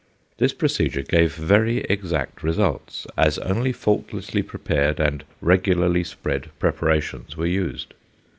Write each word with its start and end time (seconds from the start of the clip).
This 0.39 0.51
procedure 0.51 1.03
gave 1.03 1.35
very 1.35 1.81
exact 1.81 2.41
results, 2.41 3.05
as 3.15 3.37
only 3.37 3.71
faultlessly 3.71 4.41
prepared, 4.41 4.99
and 4.99 5.23
regularly 5.41 6.03
spread 6.03 6.49
preparations 6.57 7.37
were 7.37 7.45
used. 7.45 7.93